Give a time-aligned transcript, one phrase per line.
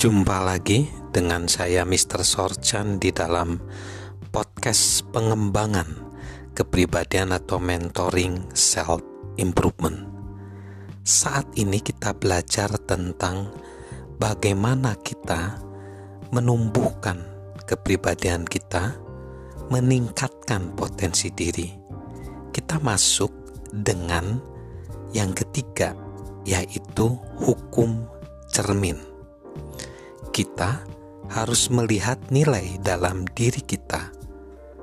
[0.00, 2.24] Jumpa lagi dengan saya Mr.
[2.24, 3.60] Sorchan di dalam
[4.32, 6.16] podcast pengembangan
[6.56, 9.04] kepribadian atau mentoring self
[9.36, 10.08] improvement.
[11.04, 13.52] Saat ini kita belajar tentang
[14.16, 15.60] bagaimana kita
[16.32, 17.20] menumbuhkan
[17.68, 18.96] kepribadian kita,
[19.68, 21.68] meningkatkan potensi diri.
[22.48, 24.40] Kita masuk dengan
[25.12, 25.92] yang ketiga,
[26.48, 28.08] yaitu hukum
[28.48, 29.10] cermin
[30.30, 30.86] kita
[31.30, 34.10] harus melihat nilai dalam diri kita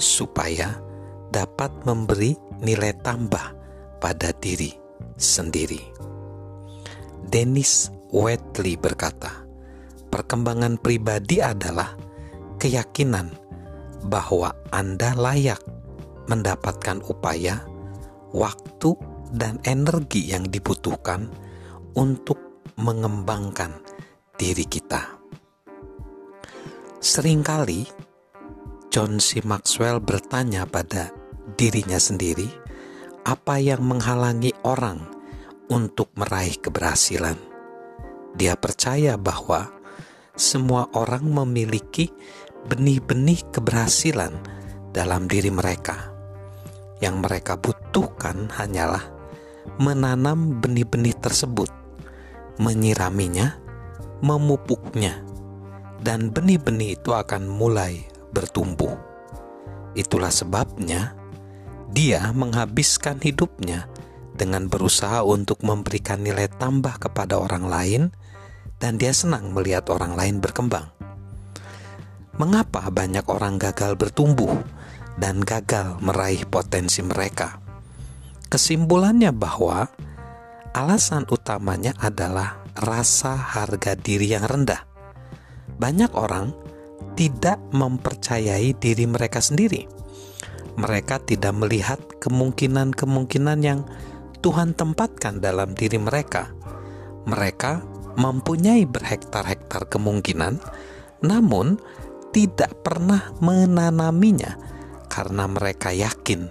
[0.00, 0.80] supaya
[1.28, 2.32] dapat memberi
[2.64, 3.52] nilai tambah
[4.00, 4.72] pada diri
[5.20, 5.80] sendiri.
[7.28, 9.44] Dennis Whitley berkata,
[10.08, 11.94] "Perkembangan pribadi adalah
[12.56, 13.30] keyakinan
[14.08, 15.60] bahwa Anda layak
[16.26, 17.60] mendapatkan upaya,
[18.32, 18.96] waktu,
[19.30, 21.28] dan energi yang dibutuhkan
[21.94, 22.40] untuk
[22.80, 23.76] mengembangkan
[24.40, 25.19] diri kita."
[27.00, 27.88] Seringkali
[28.92, 29.40] John C.
[29.40, 31.08] Maxwell bertanya pada
[31.56, 32.44] dirinya sendiri,
[33.24, 35.08] apa yang menghalangi orang
[35.72, 37.40] untuk meraih keberhasilan?
[38.36, 39.72] Dia percaya bahwa
[40.36, 42.12] semua orang memiliki
[42.68, 44.36] benih-benih keberhasilan
[44.92, 46.12] dalam diri mereka.
[47.00, 49.08] Yang mereka butuhkan hanyalah
[49.80, 51.72] menanam benih-benih tersebut,
[52.60, 53.56] menyiraminya,
[54.20, 55.29] memupuknya,
[56.00, 58.96] dan benih-benih itu akan mulai bertumbuh.
[59.92, 61.12] Itulah sebabnya
[61.92, 63.90] dia menghabiskan hidupnya
[64.32, 68.02] dengan berusaha untuk memberikan nilai tambah kepada orang lain,
[68.80, 70.88] dan dia senang melihat orang lain berkembang.
[72.40, 74.64] Mengapa banyak orang gagal bertumbuh
[75.20, 77.60] dan gagal meraih potensi mereka?
[78.48, 79.92] Kesimpulannya bahwa
[80.72, 84.89] alasan utamanya adalah rasa harga diri yang rendah
[85.80, 86.52] banyak orang
[87.16, 89.88] tidak mempercayai diri mereka sendiri.
[90.76, 93.88] Mereka tidak melihat kemungkinan-kemungkinan yang
[94.44, 96.52] Tuhan tempatkan dalam diri mereka.
[97.24, 97.84] Mereka
[98.16, 100.60] mempunyai berhektar-hektar kemungkinan,
[101.24, 101.80] namun
[102.30, 104.56] tidak pernah menanaminya
[105.10, 106.48] karena mereka yakin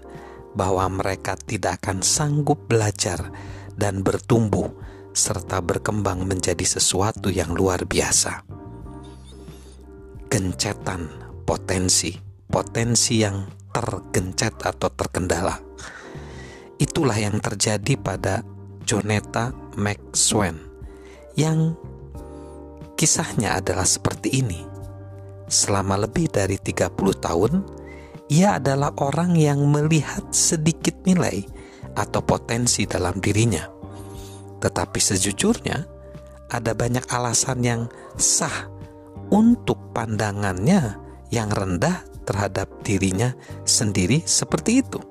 [0.53, 3.31] bahwa mereka tidak akan sanggup belajar
[3.79, 4.67] dan bertumbuh
[5.15, 8.58] serta berkembang menjadi sesuatu yang luar biasa
[10.29, 11.09] gencetan
[11.43, 12.13] potensi,
[12.45, 15.57] potensi yang tergencet atau terkendala.
[16.79, 18.45] Itulah yang terjadi pada
[18.85, 20.55] Joneta McSwan
[21.33, 21.73] yang
[22.93, 24.61] kisahnya adalah seperti ini.
[25.49, 27.53] Selama lebih dari 30 tahun,
[28.29, 31.41] ia adalah orang yang melihat sedikit nilai
[31.97, 33.65] atau potensi dalam dirinya.
[34.61, 35.77] Tetapi sejujurnya,
[36.53, 37.81] ada banyak alasan yang
[38.13, 38.78] sah
[39.29, 40.97] untuk pandangannya
[41.29, 43.33] yang rendah terhadap dirinya
[43.65, 45.01] sendiri seperti itu.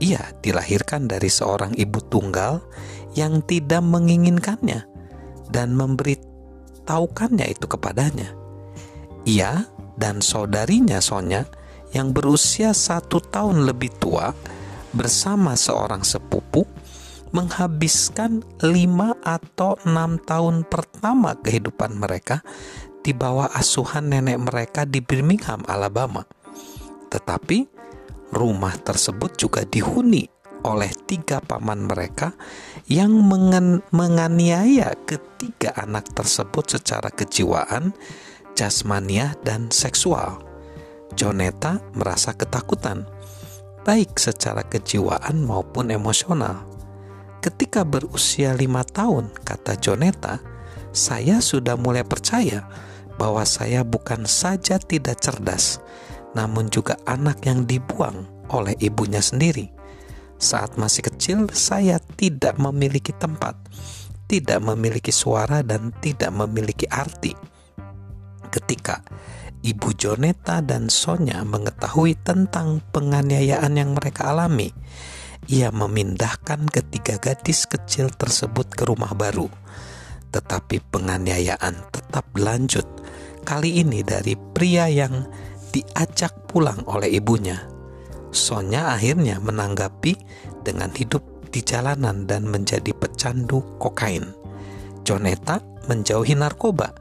[0.00, 2.60] Ia dilahirkan dari seorang ibu tunggal
[3.14, 4.84] yang tidak menginginkannya
[5.48, 8.34] dan memberitahukannya itu kepadanya.
[9.24, 9.64] Ia
[9.94, 11.46] dan saudarinya Sonya
[11.94, 14.34] yang berusia satu tahun lebih tua
[14.90, 16.66] bersama seorang sepupu
[17.34, 22.46] menghabiskan lima atau enam tahun pertama kehidupan mereka
[23.02, 26.22] di bawah asuhan nenek mereka di Birmingham, Alabama.
[27.10, 27.68] Tetapi
[28.32, 30.30] rumah tersebut juga dihuni
[30.64, 32.32] oleh tiga paman mereka
[32.88, 33.12] yang
[33.92, 37.92] menganiaya ketiga anak tersebut secara kejiwaan,
[38.56, 40.40] jasmaniah, dan seksual.
[41.12, 43.04] Joneta merasa ketakutan,
[43.84, 46.73] baik secara kejiwaan maupun emosional.
[47.74, 50.38] Ketika berusia lima tahun, kata Joneta,
[50.94, 52.70] saya sudah mulai percaya
[53.18, 55.82] bahwa saya bukan saja tidak cerdas,
[56.38, 59.74] namun juga anak yang dibuang oleh ibunya sendiri.
[60.38, 63.58] Saat masih kecil, saya tidak memiliki tempat,
[64.30, 67.34] tidak memiliki suara, dan tidak memiliki arti.
[68.54, 69.02] Ketika
[69.66, 74.70] ibu Joneta dan Sonya mengetahui tentang penganiayaan yang mereka alami,
[75.48, 79.48] ia memindahkan ketiga gadis kecil tersebut ke rumah baru.
[80.34, 82.86] Tetapi penganiayaan tetap berlanjut
[83.44, 85.28] Kali ini dari pria yang
[85.68, 87.60] diajak pulang oleh ibunya.
[88.32, 90.16] Sonya akhirnya menanggapi
[90.64, 91.20] dengan hidup
[91.52, 94.32] di jalanan dan menjadi pecandu kokain.
[95.04, 96.96] Joneta menjauhi narkoba,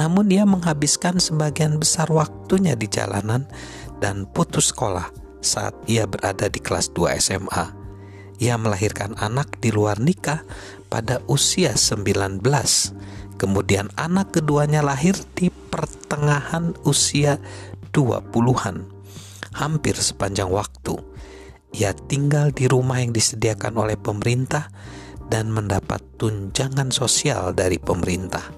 [0.00, 3.44] namun dia menghabiskan sebagian besar waktunya di jalanan
[4.00, 7.76] dan putus sekolah saat ia berada di kelas 2 SMA.
[8.40, 10.42] Ia melahirkan anak di luar nikah
[10.90, 12.42] pada usia 19
[13.34, 17.42] Kemudian anak keduanya lahir di pertengahan usia
[17.90, 18.86] 20-an.
[19.54, 20.98] Hampir sepanjang waktu
[21.74, 24.70] ia tinggal di rumah yang disediakan oleh pemerintah
[25.26, 28.54] dan mendapat tunjangan sosial dari pemerintah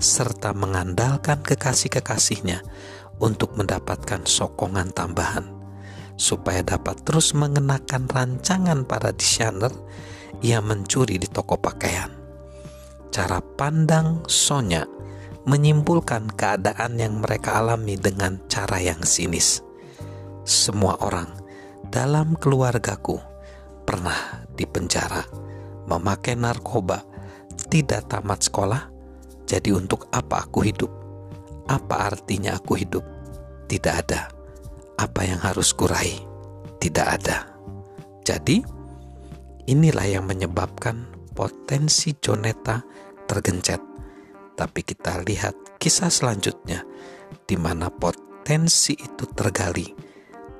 [0.00, 2.64] serta mengandalkan kekasih-kekasihnya
[3.20, 5.55] untuk mendapatkan sokongan tambahan
[6.16, 9.72] supaya dapat terus mengenakan rancangan para desainer
[10.40, 12.12] ia mencuri di toko pakaian.
[13.12, 14.84] Cara pandang Sonya
[15.46, 19.62] menyimpulkan keadaan yang mereka alami dengan cara yang sinis.
[20.42, 21.30] Semua orang
[21.86, 23.16] dalam keluargaku
[23.86, 25.22] pernah dipenjara,
[25.86, 27.06] memakai narkoba,
[27.70, 28.82] tidak tamat sekolah.
[29.46, 30.90] Jadi untuk apa aku hidup?
[31.70, 33.06] Apa artinya aku hidup?
[33.70, 34.35] Tidak ada.
[34.96, 36.16] Apa yang harus kurai?
[36.80, 37.52] Tidak ada.
[38.24, 38.64] Jadi,
[39.68, 41.04] inilah yang menyebabkan
[41.36, 42.80] potensi Joneta
[43.28, 43.82] tergencet.
[44.56, 46.80] Tapi kita lihat kisah selanjutnya
[47.44, 49.84] di mana potensi itu tergali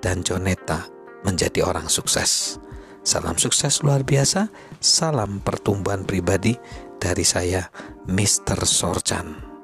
[0.05, 0.85] dan Joneta
[1.25, 2.61] menjadi orang sukses.
[3.00, 6.59] Salam sukses luar biasa, salam pertumbuhan pribadi
[7.00, 7.65] dari saya,
[8.05, 8.67] Mr.
[8.69, 9.56] Sorchan.